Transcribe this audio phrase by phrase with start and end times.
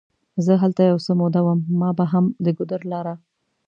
[0.45, 3.13] زه هلته یو څه موده وم، ما به هم د ګودر لاره.